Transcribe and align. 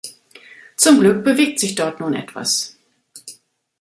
Zum 0.77 0.99
Glück 0.99 1.23
bewegt 1.23 1.59
sich 1.59 1.75
dort 1.75 1.99
nun 1.99 2.15
etwas. 2.15 2.75